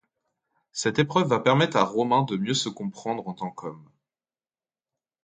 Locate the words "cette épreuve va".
0.71-1.39